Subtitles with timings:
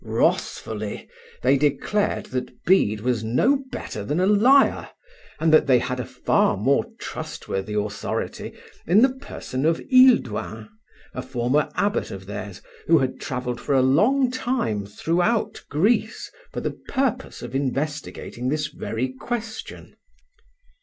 [0.03, 1.07] Wrathfully
[1.43, 4.89] they declared that Bede was no better than a liar,
[5.39, 8.51] and that they had a far more trustworthy authority
[8.87, 10.69] in the person of Hilduin,
[11.13, 16.61] a former abbot of theirs, who had travelled for a long time throughout Greece for
[16.61, 19.95] the purpose of investigating this very question.